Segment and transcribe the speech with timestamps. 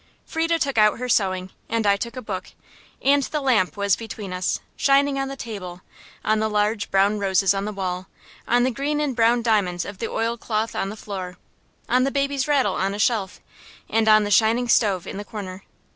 [0.25, 2.53] Frieda took out her sewing, and I took a book;
[3.03, 5.81] and the lamp was between us, shining on the table,
[6.25, 8.07] on the large brown roses on the wall,
[8.47, 11.37] on the green and brown diamonds of the oil cloth on the floor,
[11.87, 13.41] on the baby's rattle on a shelf,
[13.87, 15.61] and on the shining stove in the corner.